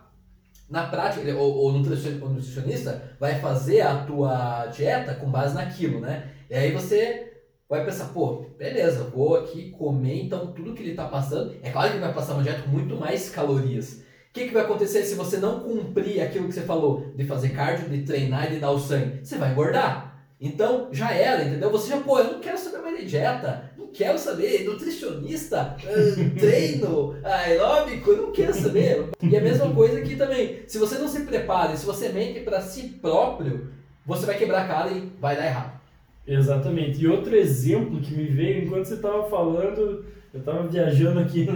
Na 0.68 0.86
prática, 0.86 1.30
o, 1.36 1.66
o 1.66 1.72
nutrici- 1.72 2.18
o 2.22 2.28
nutricionista 2.28 3.02
vai 3.20 3.38
fazer 3.38 3.82
a 3.82 3.98
tua 4.04 4.66
dieta 4.66 5.14
com 5.14 5.30
base 5.30 5.54
naquilo, 5.54 6.00
né? 6.00 6.30
E 6.48 6.54
aí 6.54 6.72
você 6.72 7.31
vai 7.72 7.86
pensar, 7.86 8.10
pô, 8.12 8.44
beleza, 8.58 9.04
vou 9.04 9.34
aqui 9.34 9.70
comer 9.70 10.24
então 10.24 10.52
tudo 10.52 10.74
que 10.74 10.82
ele 10.82 10.94
tá 10.94 11.06
passando. 11.06 11.56
É 11.62 11.70
claro 11.70 11.88
que 11.88 11.96
ele 11.96 12.04
vai 12.04 12.12
passar 12.12 12.34
uma 12.34 12.42
dieta 12.42 12.60
com 12.64 12.68
muito 12.68 12.96
mais 12.96 13.30
calorias. 13.30 13.94
O 13.94 14.32
que, 14.34 14.46
que 14.46 14.52
vai 14.52 14.64
acontecer 14.64 15.02
se 15.04 15.14
você 15.14 15.38
não 15.38 15.60
cumprir 15.60 16.20
aquilo 16.20 16.48
que 16.48 16.52
você 16.52 16.60
falou, 16.60 17.10
de 17.16 17.24
fazer 17.24 17.48
cardio, 17.48 17.88
de 17.88 18.02
treinar 18.02 18.48
e 18.50 18.56
de 18.56 18.60
dar 18.60 18.72
o 18.72 18.78
sangue? 18.78 19.24
Você 19.24 19.38
vai 19.38 19.52
engordar. 19.52 20.22
Então, 20.38 20.88
já 20.92 21.12
era, 21.14 21.44
entendeu? 21.44 21.70
Você 21.70 21.88
já, 21.88 21.96
pô, 21.96 22.18
eu 22.18 22.32
não 22.32 22.40
quero 22.40 22.58
saber 22.58 22.82
mais 22.82 22.98
de 22.98 23.06
dieta, 23.06 23.70
não 23.78 23.86
quero 23.86 24.18
saber, 24.18 24.64
nutricionista, 24.64 25.74
treino, 26.38 27.16
aeróbico, 27.24 28.10
eu 28.10 28.22
não 28.24 28.32
quero 28.32 28.52
saber. 28.52 29.08
E 29.22 29.34
a 29.34 29.40
mesma 29.40 29.72
coisa 29.72 29.98
aqui 29.98 30.14
também. 30.14 30.62
Se 30.66 30.76
você 30.76 30.98
não 30.98 31.08
se 31.08 31.20
prepara, 31.22 31.74
se 31.74 31.86
você 31.86 32.10
mente 32.10 32.40
para 32.40 32.60
si 32.60 32.82
próprio, 33.00 33.72
você 34.04 34.26
vai 34.26 34.36
quebrar 34.36 34.64
a 34.64 34.68
cara 34.68 34.90
e 34.90 35.10
vai 35.18 35.36
dar 35.36 35.46
errado. 35.46 35.81
Exatamente. 36.26 37.02
E 37.02 37.08
outro 37.08 37.34
exemplo 37.34 38.00
que 38.00 38.14
me 38.14 38.24
veio 38.24 38.64
enquanto 38.64 38.84
você 38.84 38.94
estava 38.94 39.24
falando, 39.28 40.04
eu 40.32 40.40
estava 40.40 40.66
viajando 40.66 41.20
aqui, 41.20 41.48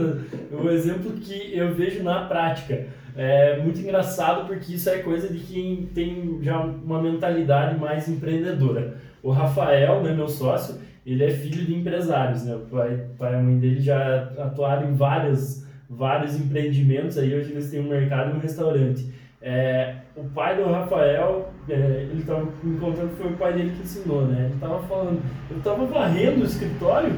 o 0.53 0.69
exemplo 0.71 1.13
que 1.13 1.57
eu 1.57 1.75
vejo 1.75 2.03
na 2.03 2.25
prática. 2.27 2.87
É 3.17 3.59
muito 3.63 3.81
engraçado 3.81 4.47
porque 4.47 4.75
isso 4.75 4.91
é 4.91 4.99
coisa 4.99 5.33
de 5.33 5.39
quem 5.39 5.89
tem 5.95 6.39
já 6.43 6.61
uma 6.61 7.01
mentalidade 7.01 7.79
mais 7.81 8.09
empreendedora. 8.09 8.97
O 9.23 9.31
Rafael, 9.31 10.03
né, 10.03 10.13
meu 10.13 10.29
sócio, 10.29 10.79
ele 11.07 11.25
é 11.25 11.31
filho 11.31 11.65
de 11.65 11.75
empresários, 11.75 12.45
né? 12.45 12.55
O 12.55 12.61
pai, 12.67 13.07
pai 13.17 13.33
e 13.33 13.37
a 13.37 13.43
mãe 13.43 13.59
dele 13.59 13.81
já 13.81 14.25
atuaram 14.39 14.91
em 14.91 14.95
vários, 14.95 15.65
vários 15.89 16.39
empreendimentos 16.39 17.17
aí, 17.17 17.35
hoje 17.35 17.53
eles 17.53 17.71
têm 17.71 17.81
um 17.81 17.89
mercado 17.89 18.33
e 18.33 18.35
um 18.35 18.41
restaurante. 18.41 19.11
É, 19.41 19.95
o 20.15 20.25
pai 20.25 20.57
do 20.57 20.71
Rafael, 20.71 21.49
é, 21.69 22.09
ele 22.11 22.21
estava 22.21 22.47
me 22.63 22.79
contando 22.79 23.11
que 23.11 23.23
foi 23.23 23.33
o 23.33 23.37
pai 23.37 23.53
dele 23.55 23.73
que 23.77 23.83
ensinou, 23.83 24.27
né? 24.27 24.45
Ele 24.47 24.55
estava 24.55 24.83
falando, 24.85 25.21
eu 25.51 25.59
estava 25.59 25.85
varrendo 25.87 26.43
o 26.43 26.47
escritório 26.47 27.13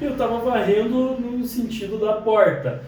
e 0.00 0.04
eu 0.04 0.12
estava 0.12 0.38
varrendo 0.38 1.20
no 1.20 1.44
sentido 1.44 1.98
da 1.98 2.14
porta. 2.14 2.82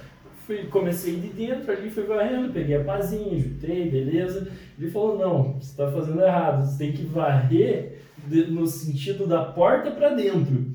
Fui, 0.46 0.64
comecei 0.64 1.16
de 1.16 1.28
dentro 1.28 1.72
ali, 1.72 1.90
fui 1.90 2.04
varrendo, 2.04 2.52
peguei 2.52 2.76
a 2.76 2.84
pazinha, 2.84 3.38
juntei, 3.38 3.90
beleza. 3.90 4.48
Ele 4.78 4.90
falou, 4.90 5.18
não, 5.18 5.54
você 5.54 5.70
está 5.70 5.90
fazendo 5.90 6.22
errado, 6.22 6.64
você 6.64 6.78
tem 6.78 6.92
que 6.92 7.04
varrer 7.04 7.98
de- 8.26 8.46
no 8.46 8.66
sentido 8.66 9.26
da 9.26 9.42
porta 9.42 9.90
para 9.90 10.10
dentro. 10.10 10.66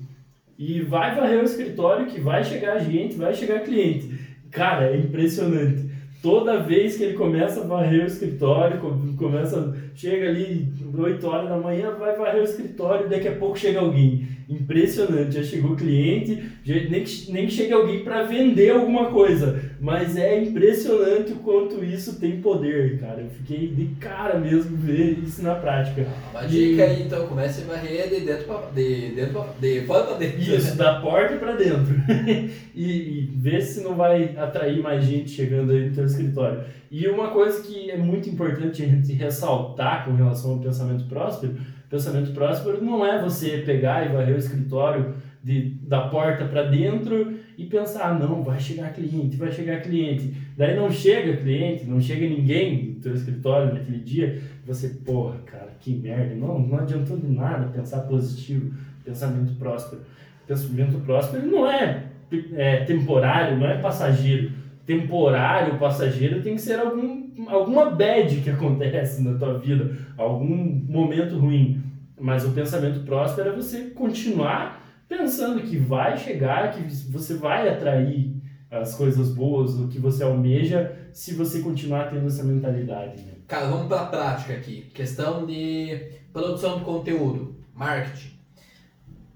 E 0.57 0.81
vai 0.81 1.15
varrer 1.15 1.39
o 1.39 1.45
escritório 1.45 2.07
que 2.07 2.19
vai 2.19 2.43
chegar 2.43 2.79
gente, 2.79 3.15
vai 3.15 3.33
chegar 3.33 3.61
cliente. 3.61 4.13
Cara, 4.51 4.91
é 4.91 4.97
impressionante. 4.97 5.89
Toda 6.21 6.59
vez 6.61 6.97
que 6.97 7.03
ele 7.03 7.13
começa 7.13 7.61
a 7.61 7.65
varrer 7.67 8.03
o 8.03 8.07
escritório, 8.07 8.79
co- 8.79 8.95
começa, 9.17 9.75
chega 9.95 10.29
ali 10.29 10.71
8 10.95 11.25
horas 11.25 11.49
da 11.49 11.57
manhã, 11.57 11.95
vai 11.97 12.15
varrer 12.15 12.41
o 12.41 12.45
escritório, 12.45 13.09
daqui 13.09 13.27
a 13.27 13.35
pouco 13.35 13.57
chega 13.57 13.79
alguém. 13.79 14.27
Impressionante, 14.47 15.33
já 15.35 15.43
chegou 15.43 15.75
cliente, 15.75 16.43
nem 16.89 17.03
que, 17.03 17.31
nem 17.31 17.47
alguém 17.73 18.03
para 18.03 18.21
vender 18.23 18.69
alguma 18.71 19.05
coisa. 19.05 19.70
Mas 19.81 20.15
é 20.15 20.43
impressionante 20.43 21.31
o 21.31 21.37
quanto 21.37 21.83
isso 21.83 22.19
tem 22.19 22.39
poder, 22.39 22.99
cara. 22.99 23.21
Eu 23.21 23.31
fiquei 23.31 23.67
de 23.67 23.87
cara 23.95 24.37
mesmo 24.37 24.77
ver 24.77 25.17
isso 25.23 25.41
na 25.41 25.55
prática. 25.55 26.05
Uma 26.29 26.43
E- 26.43 26.47
dica 26.47 26.83
aí, 26.83 27.01
então, 27.01 27.27
comece 27.27 27.63
a 27.63 27.73
varrer 27.73 28.07
de 28.07 28.19
dentro 28.19 28.45
pra, 28.45 28.69
de, 28.75 29.09
dentro 29.15 29.33
pra, 29.33 29.47
de 29.59 29.81
fora 29.81 30.03
pra 30.03 30.17
dentro. 30.17 30.39
Isso, 30.39 30.77
da 30.77 30.99
porta 31.01 31.35
para 31.37 31.55
dentro. 31.55 31.95
e, 32.75 32.85
e 32.85 33.31
ver 33.35 33.59
se 33.63 33.81
não 33.81 33.95
vai 33.95 34.37
atrair 34.37 34.83
mais 34.83 35.03
gente 35.03 35.31
chegando 35.31 35.71
aí 35.71 35.89
no 35.89 35.95
teu 35.95 36.05
escritório. 36.05 36.63
E 36.91 37.07
uma 37.07 37.29
coisa 37.29 37.63
que 37.63 37.89
é 37.89 37.97
muito 37.97 38.29
importante 38.29 38.83
a 38.83 38.85
gente 38.85 39.11
ressaltar 39.13 40.05
com 40.05 40.13
relação 40.13 40.51
ao 40.51 40.59
pensamento 40.59 41.05
próspero, 41.05 41.55
pensamento 41.89 42.31
próspero 42.33 42.83
não 42.83 43.03
é 43.03 43.19
você 43.19 43.63
pegar 43.65 44.05
e 44.05 44.13
varrer 44.13 44.35
o 44.35 44.39
escritório 44.39 45.15
de, 45.43 45.71
da 45.87 46.01
porta 46.01 46.45
para 46.45 46.63
dentro 46.63 47.33
e 47.61 47.65
pensar, 47.67 48.09
ah, 48.09 48.13
não, 48.13 48.41
vai 48.41 48.59
chegar 48.59 48.91
cliente, 48.91 49.37
vai 49.37 49.51
chegar 49.51 49.81
cliente. 49.81 50.33
Daí 50.57 50.75
não 50.75 50.89
chega 50.89 51.37
cliente, 51.37 51.85
não 51.85 52.01
chega 52.01 52.27
ninguém 52.27 52.95
no 52.95 52.95
teu 52.95 53.13
escritório 53.13 53.73
naquele 53.73 53.99
dia, 53.99 54.41
você, 54.65 54.89
porra, 54.89 55.37
cara, 55.45 55.69
que 55.79 55.93
merda, 55.93 56.33
não, 56.33 56.59
não 56.59 56.79
adiantou 56.79 57.17
de 57.17 57.27
nada 57.27 57.67
pensar 57.67 57.99
positivo, 58.01 58.73
pensamento 59.05 59.53
próspero. 59.59 60.01
Pensamento 60.47 60.99
próspero 61.05 61.45
não 61.45 61.69
é, 61.69 62.05
é 62.53 62.77
temporário, 62.77 63.59
não 63.59 63.67
é 63.67 63.77
passageiro. 63.77 64.51
Temporário, 64.83 65.77
passageiro 65.77 66.41
tem 66.41 66.55
que 66.55 66.61
ser 66.61 66.79
algum, 66.79 67.29
alguma 67.47 67.91
bad 67.91 68.37
que 68.37 68.49
acontece 68.49 69.21
na 69.21 69.37
tua 69.37 69.59
vida, 69.59 69.95
algum 70.17 70.55
momento 70.89 71.37
ruim. 71.37 71.83
Mas 72.19 72.43
o 72.43 72.51
pensamento 72.51 73.01
próspero 73.01 73.49
é 73.49 73.55
você 73.55 73.91
continuar 73.91 74.81
pensando 75.17 75.61
que 75.61 75.77
vai 75.77 76.17
chegar, 76.17 76.71
que 76.71 76.81
você 77.11 77.33
vai 77.33 77.67
atrair 77.67 78.33
as 78.71 78.95
coisas 78.95 79.35
boas, 79.35 79.77
o 79.77 79.89
que 79.89 79.99
você 79.99 80.23
almeja, 80.23 80.95
se 81.11 81.33
você 81.33 81.59
continuar 81.59 82.09
tendo 82.09 82.27
essa 82.27 82.45
mentalidade. 82.45 83.21
Né? 83.21 83.33
Cara, 83.45 83.67
vamos 83.67 83.87
pra 83.87 84.05
prática 84.05 84.53
aqui. 84.53 84.89
Questão 84.93 85.45
de 85.45 86.13
produção 86.31 86.79
de 86.79 86.85
conteúdo, 86.85 87.57
marketing. 87.75 88.31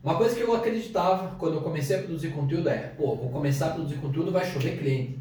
Uma 0.02 0.16
coisa 0.16 0.34
que 0.34 0.42
eu 0.42 0.56
acreditava 0.56 1.36
quando 1.36 1.56
eu 1.56 1.62
comecei 1.62 1.98
a 1.98 2.00
produzir 2.00 2.30
conteúdo 2.30 2.70
é, 2.70 2.94
pô, 2.96 3.16
vou 3.16 3.30
começar 3.30 3.68
a 3.68 3.72
produzir 3.72 3.96
conteúdo, 3.96 4.32
vai 4.32 4.46
chover 4.46 4.78
cliente. 4.78 5.20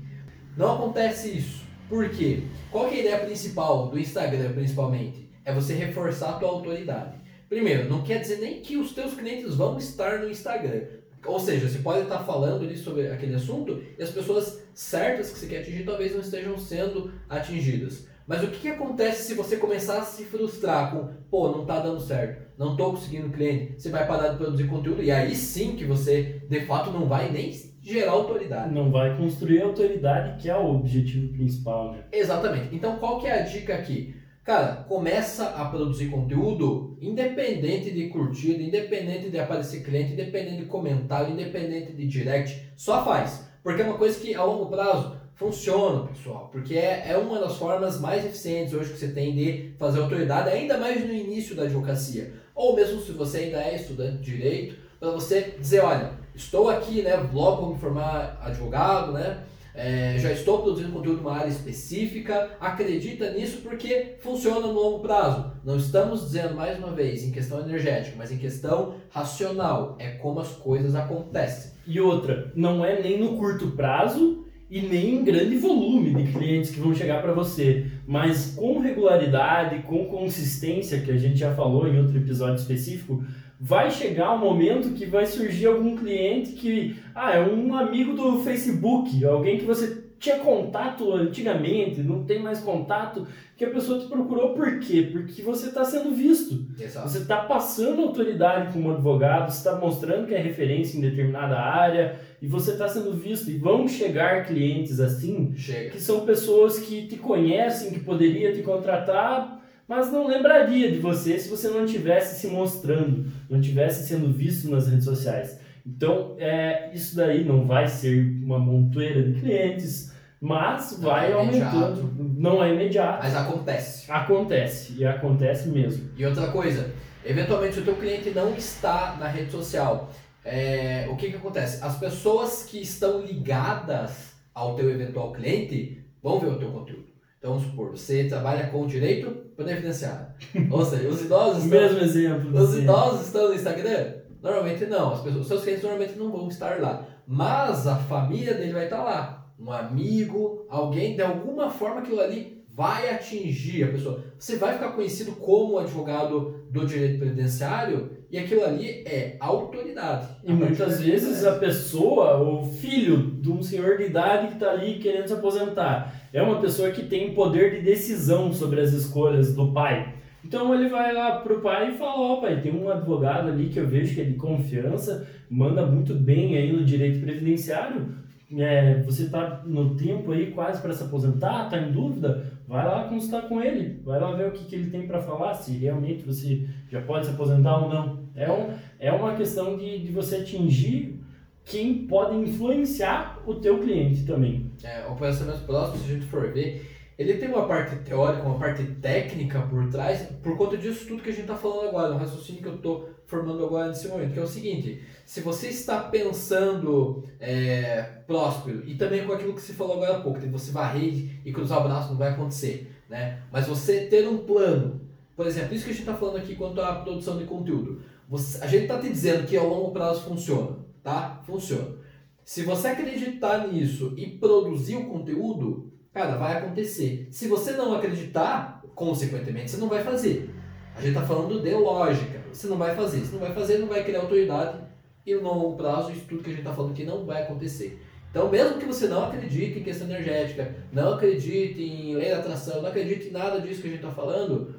Não 0.56 0.74
acontece 0.74 1.36
isso. 1.36 1.64
Por 1.88 2.08
quê? 2.10 2.44
Qual 2.70 2.86
é 2.86 2.90
a 2.90 3.00
ideia 3.00 3.18
principal 3.18 3.88
do 3.88 3.98
Instagram, 3.98 4.52
principalmente? 4.52 5.28
É 5.44 5.52
você 5.52 5.74
reforçar 5.74 6.30
a 6.30 6.32
tua 6.34 6.50
autoridade. 6.50 7.23
Primeiro, 7.54 7.88
não 7.88 8.02
quer 8.02 8.18
dizer 8.18 8.40
nem 8.40 8.60
que 8.60 8.76
os 8.76 8.90
teus 8.90 9.14
clientes 9.14 9.54
vão 9.54 9.78
estar 9.78 10.18
no 10.18 10.28
Instagram. 10.28 10.86
Ou 11.24 11.38
seja, 11.38 11.68
você 11.68 11.78
pode 11.78 12.02
estar 12.02 12.18
falando 12.24 12.64
ali 12.64 12.76
sobre 12.76 13.06
aquele 13.06 13.36
assunto 13.36 13.80
e 13.96 14.02
as 14.02 14.10
pessoas 14.10 14.60
certas 14.74 15.30
que 15.30 15.38
você 15.38 15.46
quer 15.46 15.60
atingir 15.60 15.84
talvez 15.84 16.12
não 16.12 16.20
estejam 16.20 16.58
sendo 16.58 17.12
atingidas. 17.28 18.08
Mas 18.26 18.42
o 18.42 18.48
que, 18.48 18.58
que 18.58 18.68
acontece 18.70 19.22
se 19.22 19.34
você 19.34 19.56
começar 19.56 19.98
a 19.98 20.04
se 20.04 20.24
frustrar 20.24 20.90
com, 20.90 21.10
pô, 21.30 21.52
não 21.52 21.64
tá 21.64 21.78
dando 21.78 22.00
certo, 22.00 22.42
não 22.58 22.76
tô 22.76 22.90
conseguindo 22.90 23.30
cliente, 23.30 23.80
você 23.80 23.88
vai 23.88 24.04
parar 24.04 24.30
de 24.30 24.36
produzir 24.36 24.66
conteúdo 24.66 25.00
e 25.00 25.12
aí 25.12 25.36
sim 25.36 25.76
que 25.76 25.84
você 25.84 26.42
de 26.50 26.66
fato 26.66 26.90
não 26.90 27.06
vai 27.06 27.30
nem 27.30 27.52
gerar 27.80 28.10
autoridade. 28.10 28.74
Não 28.74 28.90
vai 28.90 29.16
construir 29.16 29.62
a 29.62 29.66
autoridade, 29.66 30.42
que 30.42 30.50
é 30.50 30.56
o 30.56 30.74
objetivo 30.74 31.32
principal, 31.32 31.92
né? 31.92 32.04
Exatamente. 32.10 32.74
Então 32.74 32.96
qual 32.96 33.20
que 33.20 33.28
é 33.28 33.42
a 33.42 33.42
dica 33.42 33.76
aqui? 33.76 34.24
Cara, 34.44 34.84
começa 34.86 35.46
a 35.56 35.64
produzir 35.64 36.10
conteúdo 36.10 36.93
independente 37.08 37.90
de 37.90 38.08
curtida, 38.08 38.62
independente 38.62 39.30
de 39.30 39.38
aparecer 39.38 39.82
cliente, 39.82 40.12
independente 40.12 40.62
de 40.62 40.66
comentário, 40.66 41.32
independente 41.32 41.92
de 41.92 42.06
direct, 42.06 42.72
só 42.76 43.04
faz. 43.04 43.46
Porque 43.62 43.82
é 43.82 43.84
uma 43.84 43.98
coisa 43.98 44.18
que 44.18 44.34
a 44.34 44.44
longo 44.44 44.66
prazo 44.66 45.16
funciona, 45.34 46.06
pessoal. 46.06 46.48
Porque 46.52 46.76
é, 46.76 47.06
é 47.08 47.16
uma 47.16 47.38
das 47.38 47.56
formas 47.56 48.00
mais 48.00 48.24
eficientes 48.24 48.74
hoje 48.74 48.92
que 48.92 48.98
você 48.98 49.08
tem 49.08 49.34
de 49.34 49.74
fazer 49.78 50.00
autoridade, 50.00 50.50
ainda 50.50 50.78
mais 50.78 51.04
no 51.04 51.12
início 51.12 51.54
da 51.54 51.64
advocacia. 51.64 52.32
Ou 52.54 52.76
mesmo 52.76 53.00
se 53.00 53.12
você 53.12 53.38
ainda 53.38 53.62
é 53.62 53.74
estudante 53.74 54.18
de 54.18 54.36
direito, 54.36 54.76
para 55.00 55.10
você 55.10 55.54
dizer, 55.58 55.80
olha, 55.80 56.12
estou 56.34 56.68
aqui, 56.68 57.02
né, 57.02 57.16
logo 57.32 57.66
para 57.66 57.74
me 57.74 57.80
formar 57.80 58.38
advogado, 58.42 59.12
né, 59.12 59.42
é, 59.74 60.16
já 60.18 60.30
estou 60.30 60.62
produzindo 60.62 60.92
conteúdo 60.92 61.18
numa 61.18 61.36
área 61.36 61.48
específica, 61.50 62.56
acredita 62.60 63.32
nisso 63.32 63.58
porque 63.62 64.16
funciona 64.20 64.60
no 64.60 64.72
longo 64.72 65.00
prazo. 65.00 65.52
Não 65.64 65.76
estamos 65.76 66.20
dizendo, 66.20 66.54
mais 66.54 66.78
uma 66.78 66.92
vez, 66.92 67.24
em 67.24 67.32
questão 67.32 67.60
energética, 67.60 68.14
mas 68.16 68.30
em 68.30 68.38
questão 68.38 68.94
racional. 69.10 69.96
É 69.98 70.10
como 70.10 70.38
as 70.38 70.50
coisas 70.50 70.94
acontecem. 70.94 71.72
E 71.86 72.00
outra, 72.00 72.52
não 72.54 72.84
é 72.84 73.00
nem 73.02 73.18
no 73.18 73.36
curto 73.36 73.72
prazo 73.72 74.43
e 74.74 74.80
nem 74.80 75.14
em 75.14 75.22
grande 75.22 75.56
volume 75.56 76.12
de 76.12 76.32
clientes 76.32 76.72
que 76.72 76.80
vão 76.80 76.92
chegar 76.92 77.22
para 77.22 77.32
você, 77.32 77.86
mas 78.04 78.56
com 78.56 78.80
regularidade, 78.80 79.84
com 79.84 80.06
consistência, 80.06 80.98
que 80.98 81.12
a 81.12 81.16
gente 81.16 81.38
já 81.38 81.54
falou 81.54 81.86
em 81.86 81.96
outro 81.96 82.18
episódio 82.18 82.56
específico, 82.56 83.24
vai 83.60 83.88
chegar 83.88 84.34
um 84.34 84.40
momento 84.40 84.92
que 84.94 85.06
vai 85.06 85.26
surgir 85.26 85.66
algum 85.66 85.96
cliente 85.96 86.54
que, 86.54 86.96
ah, 87.14 87.36
é 87.36 87.40
um 87.40 87.72
amigo 87.72 88.14
do 88.14 88.40
Facebook, 88.40 89.24
alguém 89.24 89.58
que 89.58 89.64
você 89.64 90.03
tinha 90.18 90.38
contato 90.38 91.12
antigamente, 91.12 92.02
não 92.02 92.24
tem 92.24 92.42
mais 92.42 92.60
contato, 92.60 93.26
que 93.56 93.64
a 93.64 93.70
pessoa 93.70 93.98
te 94.00 94.06
procurou 94.06 94.54
por 94.54 94.80
quê? 94.80 95.08
Porque 95.12 95.42
você 95.42 95.68
está 95.68 95.84
sendo 95.84 96.14
visto. 96.14 96.66
Exato. 96.78 97.08
Você 97.08 97.18
está 97.18 97.38
passando 97.38 98.02
autoridade 98.02 98.72
como 98.72 98.92
advogado, 98.92 99.50
você 99.50 99.58
está 99.58 99.78
mostrando 99.78 100.26
que 100.26 100.34
é 100.34 100.38
referência 100.38 100.96
em 100.98 101.00
determinada 101.00 101.56
área 101.58 102.18
e 102.40 102.46
você 102.46 102.72
está 102.72 102.88
sendo 102.88 103.12
visto. 103.12 103.50
E 103.50 103.58
vão 103.58 103.86
chegar 103.86 104.46
clientes 104.46 104.98
assim, 104.98 105.52
Chega. 105.56 105.90
que 105.90 106.00
são 106.00 106.24
pessoas 106.26 106.78
que 106.78 107.06
te 107.06 107.16
conhecem, 107.16 107.92
que 107.92 108.00
poderia 108.00 108.52
te 108.52 108.62
contratar, 108.62 109.62
mas 109.86 110.10
não 110.10 110.26
lembraria 110.26 110.90
de 110.90 110.98
você 110.98 111.38
se 111.38 111.48
você 111.48 111.68
não 111.68 111.84
tivesse 111.84 112.40
se 112.40 112.46
mostrando, 112.48 113.26
não 113.48 113.60
tivesse 113.60 114.08
sendo 114.08 114.32
visto 114.32 114.70
nas 114.70 114.88
redes 114.88 115.04
sociais. 115.04 115.60
Então, 115.86 116.34
é, 116.38 116.90
isso 116.94 117.14
daí 117.16 117.44
não 117.44 117.66
vai 117.66 117.86
ser 117.86 118.20
uma 118.42 118.58
montoeira 118.58 119.22
de 119.22 119.40
clientes, 119.40 120.12
Mas 120.40 120.98
Não 120.98 121.08
vai 121.08 121.30
é 121.30 121.34
aumentando. 121.34 122.14
Não 122.18 122.62
é 122.62 122.74
imediato. 122.74 123.22
Mas 123.22 123.34
acontece. 123.34 124.10
Acontece, 124.10 124.94
e 124.98 125.04
acontece 125.06 125.68
mesmo. 125.68 126.10
E 126.16 126.26
outra 126.26 126.48
coisa, 126.48 126.90
eventualmente 127.24 127.74
se 127.74 127.80
o 127.80 127.84
teu 127.84 127.96
cliente 127.96 128.30
não 128.30 128.54
está 128.54 129.16
na 129.18 129.26
rede 129.26 129.50
social, 129.50 130.10
é, 130.44 131.06
o 131.10 131.16
que 131.16 131.30
que 131.30 131.36
acontece? 131.36 131.82
As 131.82 131.98
pessoas 131.98 132.64
que 132.64 132.78
estão 132.82 133.22
ligadas 133.22 134.34
ao 134.54 134.74
teu 134.76 134.90
eventual 134.90 135.32
cliente 135.32 136.04
vão 136.22 136.38
ver 136.38 136.48
o 136.48 136.58
teu 136.58 136.70
conteúdo. 136.70 137.06
Então, 137.38 137.54
vamos 137.54 137.66
supor, 137.70 137.90
você 137.90 138.24
trabalha 138.24 138.66
com 138.68 138.86
direito 138.86 139.30
previdenciário. 139.56 140.26
Ou 140.70 140.84
seja, 140.84 141.08
os 141.08 141.22
idosos 141.22 141.64
estão, 141.64 141.80
Mesmo 141.80 141.98
exemplo. 142.00 142.58
os 142.60 142.76
idosos 142.76 143.26
estão 143.26 143.48
no 143.48 143.54
Instagram? 143.54 144.14
Normalmente 144.44 144.84
não. 144.84 145.14
As 145.14 145.22
pessoas, 145.22 145.46
seus 145.46 145.62
clientes 145.62 145.82
normalmente 145.82 146.18
não 146.18 146.30
vão 146.30 146.48
estar 146.48 146.78
lá. 146.78 147.06
Mas 147.26 147.86
a 147.86 147.96
família 147.96 148.52
dele 148.52 148.74
vai 148.74 148.84
estar 148.84 149.02
lá. 149.02 149.46
Um 149.58 149.72
amigo, 149.72 150.66
alguém, 150.68 151.16
de 151.16 151.22
alguma 151.22 151.70
forma 151.70 152.00
aquilo 152.00 152.20
ali 152.20 152.62
vai 152.70 153.08
atingir 153.08 153.84
a 153.84 153.88
pessoa. 153.88 154.22
Você 154.38 154.56
vai 154.56 154.74
ficar 154.74 154.90
conhecido 154.90 155.32
como 155.32 155.78
advogado 155.78 156.66
do 156.70 156.84
direito 156.84 157.20
previdenciário 157.20 158.10
e 158.30 158.36
aquilo 158.36 158.64
ali 158.64 159.04
é 159.06 159.36
autoridade. 159.38 160.26
E 160.42 160.52
muitas 160.52 161.00
vezes 161.00 161.44
a 161.44 161.52
pessoa, 161.52 162.42
o 162.42 162.66
filho 162.66 163.30
de 163.40 163.50
um 163.50 163.62
senhor 163.62 163.96
de 163.96 164.04
idade 164.06 164.48
que 164.48 164.54
está 164.54 164.72
ali 164.72 164.98
querendo 164.98 165.28
se 165.28 165.32
aposentar, 165.32 166.28
é 166.32 166.42
uma 166.42 166.60
pessoa 166.60 166.90
que 166.90 167.04
tem 167.04 167.32
poder 167.32 167.76
de 167.76 167.82
decisão 167.82 168.52
sobre 168.52 168.80
as 168.80 168.92
escolhas 168.92 169.54
do 169.54 169.72
pai. 169.72 170.13
Então 170.44 170.74
ele 170.74 170.88
vai 170.88 171.12
lá 171.12 171.40
pro 171.40 171.60
pai 171.60 171.90
e 171.92 171.98
fala, 171.98 172.20
ó 172.20 172.36
pai, 172.40 172.60
tem 172.60 172.72
um 172.72 172.88
advogado 172.88 173.48
ali 173.48 173.68
que 173.68 173.80
eu 173.80 173.86
vejo 173.86 174.14
que 174.14 174.20
é 174.20 174.24
de 174.24 174.34
confiança, 174.34 175.26
manda 175.50 175.86
muito 175.86 176.14
bem 176.14 176.56
aí 176.56 176.72
no 176.72 176.84
direito 176.84 177.20
previdenciário, 177.20 178.14
é, 178.58 179.02
você 179.02 179.24
está 179.24 179.62
no 179.64 179.96
tempo 179.96 180.32
aí 180.32 180.52
quase 180.52 180.80
para 180.80 180.92
se 180.92 181.02
aposentar, 181.02 181.64
está 181.64 181.78
em 181.78 181.90
dúvida, 181.90 182.52
vai 182.68 182.84
lá 182.86 183.04
consultar 183.08 183.48
com 183.48 183.60
ele, 183.60 184.00
vai 184.04 184.20
lá 184.20 184.32
ver 184.32 184.48
o 184.48 184.52
que, 184.52 184.64
que 184.64 184.74
ele 184.74 184.90
tem 184.90 185.06
para 185.06 185.20
falar, 185.20 185.54
se 185.54 185.72
realmente 185.76 186.22
você 186.22 186.66
já 186.90 187.00
pode 187.00 187.26
se 187.26 187.32
aposentar 187.32 187.82
ou 187.82 187.88
não. 187.88 188.24
É, 188.36 188.50
um, 188.50 188.68
é 188.98 189.12
uma 189.12 189.34
questão 189.34 189.76
de, 189.76 189.98
de 189.98 190.12
você 190.12 190.36
atingir 190.36 191.20
quem 191.64 192.06
pode 192.06 192.36
influenciar 192.36 193.42
o 193.46 193.54
teu 193.54 193.78
cliente 193.80 194.24
também. 194.24 194.70
É, 194.82 195.06
o 195.06 195.16
pensamento 195.16 195.64
próximo, 195.64 195.98
se 195.98 196.10
a 196.10 196.14
gente 196.14 196.26
for 196.26 196.52
ver, 196.52 196.93
ele 197.18 197.34
tem 197.34 197.48
uma 197.48 197.66
parte 197.66 197.96
teórica, 197.96 198.42
uma 198.42 198.58
parte 198.58 198.84
técnica 198.84 199.60
por 199.62 199.88
trás, 199.88 200.22
por 200.42 200.56
conta 200.56 200.76
disso 200.76 201.06
tudo 201.06 201.22
que 201.22 201.30
a 201.30 201.32
gente 201.32 201.42
está 201.42 201.56
falando 201.56 201.88
agora, 201.88 202.10
no 202.10 202.18
raciocínio 202.18 202.60
que 202.60 202.68
eu 202.68 202.74
estou 202.74 203.08
formando 203.26 203.64
agora 203.64 203.88
nesse 203.88 204.08
momento, 204.08 204.32
que 204.32 204.38
é 204.38 204.42
o 204.42 204.46
seguinte, 204.46 205.02
se 205.24 205.40
você 205.40 205.68
está 205.68 206.00
pensando 206.00 207.24
é, 207.40 208.02
próspero, 208.26 208.82
e 208.86 208.96
também 208.96 209.24
com 209.24 209.32
aquilo 209.32 209.54
que 209.54 209.62
você 209.62 209.72
falou 209.72 209.96
agora 209.96 210.16
há 210.16 210.20
pouco, 210.20 210.40
de 210.40 210.48
você 210.48 210.72
varrer 210.72 211.40
e 211.44 211.52
cruzar 211.52 211.80
o 211.80 211.84
braço 211.84 212.10
não 212.10 212.18
vai 212.18 212.30
acontecer, 212.30 212.92
né? 213.08 213.42
mas 213.50 213.66
você 213.66 214.06
ter 214.06 214.28
um 214.28 214.38
plano, 214.38 215.00
por 215.36 215.46
exemplo, 215.46 215.74
isso 215.74 215.84
que 215.84 215.90
a 215.90 215.94
gente 215.94 216.02
está 216.02 216.14
falando 216.14 216.38
aqui 216.38 216.56
quanto 216.56 216.80
à 216.80 216.94
produção 216.96 217.38
de 217.38 217.44
conteúdo, 217.44 218.02
você, 218.28 218.62
a 218.62 218.66
gente 218.66 218.82
está 218.82 218.98
te 218.98 219.08
dizendo 219.08 219.46
que 219.46 219.56
ao 219.56 219.68
longo 219.68 219.92
prazo 219.92 220.22
funciona, 220.22 220.78
tá? 221.02 221.42
Funciona. 221.46 221.96
Se 222.44 222.62
você 222.62 222.88
acreditar 222.88 223.68
nisso 223.68 224.14
e 224.16 224.26
produzir 224.26 224.96
o 224.96 225.06
conteúdo, 225.06 225.92
cara, 226.14 226.36
vai 226.36 226.56
acontecer. 226.56 227.28
Se 227.30 227.48
você 227.48 227.72
não 227.72 227.94
acreditar, 227.94 228.80
consequentemente, 228.94 229.72
você 229.72 229.76
não 229.76 229.88
vai 229.88 230.02
fazer. 230.02 230.54
A 230.96 231.00
gente 231.00 231.14
está 231.16 231.26
falando 231.26 231.60
de 231.60 231.74
lógica. 231.74 232.40
Você 232.52 232.68
não 232.68 232.76
vai 232.76 232.94
fazer. 232.94 233.20
Se 233.24 233.32
não 233.32 233.40
vai 233.40 233.52
fazer, 233.52 233.78
não 233.78 233.88
vai 233.88 234.04
criar 234.04 234.20
autoridade. 234.20 234.78
E 235.26 235.34
no 235.34 235.42
longo 235.42 235.76
prazo, 235.76 236.12
isso 236.12 236.24
tudo 236.28 236.42
que 236.42 236.50
a 236.50 236.52
gente 236.52 236.60
está 236.60 236.72
falando 236.72 236.92
aqui 236.92 237.04
não 237.04 237.26
vai 237.26 237.42
acontecer. 237.42 238.00
Então, 238.30 238.50
mesmo 238.50 238.78
que 238.78 238.84
você 238.84 239.08
não 239.08 239.24
acredite 239.26 239.78
em 239.78 239.82
questão 239.82 240.08
energética, 240.08 240.74
não 240.92 241.14
acredite 241.14 241.82
em 241.82 242.14
lei 242.14 242.30
da 242.30 242.38
atração, 242.38 242.82
não 242.82 242.88
acredite 242.88 243.28
em 243.28 243.30
nada 243.30 243.60
disso 243.60 243.80
que 243.80 243.88
a 243.88 243.90
gente 243.90 244.00
está 244.04 244.10
falando, 244.10 244.74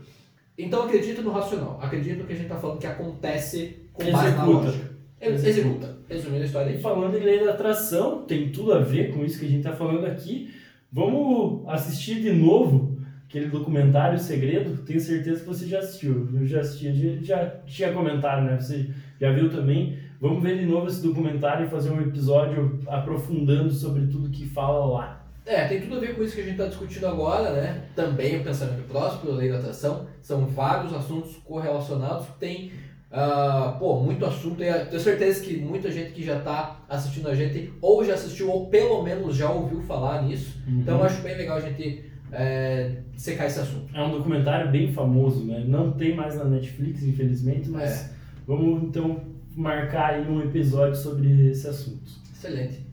então 0.58 0.84
acredita 0.84 1.22
no 1.22 1.32
racional. 1.32 1.80
Acredita 1.82 2.18
no 2.18 2.26
que 2.26 2.34
a 2.34 2.36
gente 2.36 2.46
está 2.46 2.60
falando 2.60 2.80
que 2.80 2.88
acontece 2.88 3.78
com 3.94 4.12
base 4.12 4.36
na 4.36 4.46
lógica. 4.46 4.96
Executa. 5.22 5.50
Executa. 5.50 5.98
Resumindo 6.08 6.44
a 6.44 6.46
história 6.46 6.72
E 6.72 6.82
falando 6.82 7.18
em 7.18 7.24
lei 7.24 7.44
da 7.44 7.52
atração, 7.52 8.24
tem 8.26 8.52
tudo 8.52 8.74
a 8.74 8.80
ver 8.80 9.14
com 9.14 9.24
isso 9.24 9.40
que 9.40 9.46
a 9.46 9.50
gente 9.50 9.60
está 9.60 9.74
falando 9.74 10.06
aqui. 10.06 10.54
Vamos 10.96 11.68
assistir 11.68 12.22
de 12.22 12.32
novo 12.32 12.98
aquele 13.28 13.50
documentário 13.50 14.18
Segredo. 14.18 14.82
Tenho 14.84 15.02
certeza 15.02 15.42
que 15.42 15.46
você 15.46 15.68
já 15.68 15.80
assistiu. 15.80 16.30
Eu 16.34 16.48
já 16.48 16.62
assisti, 16.62 17.20
já, 17.22 17.48
tinha 17.66 17.92
comentado, 17.92 18.46
né? 18.46 18.56
Você 18.58 18.92
já 19.20 19.30
viu 19.34 19.50
também. 19.50 20.00
Vamos 20.22 20.42
ver 20.42 20.58
de 20.58 20.66
novo 20.66 20.88
esse 20.88 21.04
documentário 21.04 21.66
e 21.66 21.70
fazer 21.70 21.90
um 21.90 22.00
episódio 22.00 22.80
aprofundando 22.88 23.70
sobre 23.72 24.08
tudo 24.08 24.30
que 24.30 24.46
fala 24.46 24.86
lá. 24.86 25.28
É, 25.46 25.68
tem 25.68 25.82
tudo 25.82 25.98
a 25.98 26.00
ver 26.00 26.16
com 26.16 26.24
isso 26.24 26.34
que 26.34 26.40
a 26.40 26.46
gente 26.46 26.54
está 26.54 26.68
discutindo 26.68 27.08
agora, 27.08 27.52
né? 27.52 27.84
Também 27.94 28.40
o 28.40 28.44
pensamento 28.46 28.88
próximo, 28.88 29.34
a 29.34 29.36
lei 29.36 29.52
da 29.52 29.58
atração. 29.58 30.08
São 30.22 30.48
vários 30.48 30.94
assuntos 30.94 31.36
correlacionados 31.44 32.28
que 32.28 32.40
tem, 32.40 32.72
ah, 33.18 33.78
pô, 33.80 34.02
muito 34.02 34.26
assunto. 34.26 34.62
E 34.62 34.86
tenho 34.86 35.00
certeza 35.00 35.40
que 35.40 35.56
muita 35.56 35.90
gente 35.90 36.12
que 36.12 36.22
já 36.22 36.38
está 36.38 36.82
assistindo 36.90 37.30
a 37.30 37.34
gente 37.34 37.72
ou 37.82 38.04
já 38.04 38.14
assistiu 38.14 38.50
ou 38.52 38.68
pelo 38.68 39.02
menos 39.04 39.38
já 39.38 39.50
ouviu 39.50 39.82
falar 39.84 40.24
nisso. 40.24 40.62
Então 40.68 40.98
eu 40.98 41.06
acho 41.06 41.22
bem 41.22 41.38
legal 41.38 41.56
a 41.56 41.62
gente 41.62 42.12
é, 42.30 42.98
secar 43.16 43.46
esse 43.48 43.58
assunto. 43.58 43.96
É 43.96 44.04
um 44.04 44.12
documentário 44.12 44.70
bem 44.70 44.92
famoso, 44.92 45.46
né? 45.46 45.64
Não 45.66 45.94
tem 45.94 46.14
mais 46.14 46.36
na 46.36 46.44
Netflix, 46.44 47.04
infelizmente, 47.04 47.70
mas 47.70 48.12
vamos 48.46 48.84
então 48.84 49.22
marcar 49.56 50.16
aí 50.16 50.30
um 50.30 50.42
episódio 50.42 50.98
sobre 50.98 51.52
esse 51.52 51.70
assunto. 51.70 52.12
Excelente. 52.34 52.86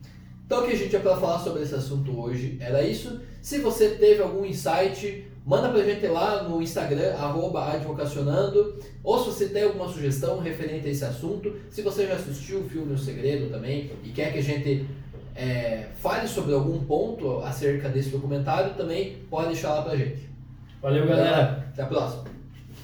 Então 0.46 0.62
o 0.62 0.66
que 0.68 0.72
a 0.72 0.76
gente 0.76 0.90
tinha 0.90 1.00
para 1.02 1.16
falar 1.16 1.40
sobre 1.40 1.64
esse 1.64 1.74
assunto 1.74 2.16
hoje 2.16 2.58
era 2.60 2.80
isso. 2.86 3.20
Se 3.40 3.58
você 3.58 3.88
teve 3.88 4.22
algum 4.22 4.44
insight, 4.44 5.26
manda 5.44 5.68
pra 5.68 5.82
gente 5.82 6.06
lá 6.06 6.44
no 6.44 6.62
Instagram, 6.62 7.14
arroba 7.14 7.72
advocacionando, 7.72 8.78
ou 9.02 9.18
se 9.18 9.26
você 9.26 9.48
tem 9.48 9.64
alguma 9.64 9.88
sugestão 9.88 10.38
referente 10.38 10.86
a 10.86 10.90
esse 10.90 11.04
assunto, 11.04 11.54
se 11.70 11.82
você 11.82 12.06
já 12.06 12.14
assistiu 12.14 12.60
o 12.60 12.68
filme 12.68 12.92
O 12.92 12.98
Segredo 12.98 13.50
também 13.50 13.90
e 14.04 14.10
quer 14.10 14.32
que 14.32 14.38
a 14.38 14.42
gente 14.42 14.86
é, 15.34 15.86
fale 15.96 16.28
sobre 16.28 16.54
algum 16.54 16.78
ponto 16.84 17.40
acerca 17.40 17.88
desse 17.88 18.10
documentário, 18.10 18.74
também 18.74 19.18
pode 19.28 19.48
deixar 19.48 19.74
lá 19.74 19.82
pra 19.82 19.96
gente. 19.96 20.30
Valeu, 20.80 21.06
galera! 21.06 21.66
Até 21.72 21.82
a 21.82 21.86
próxima. 21.86 22.31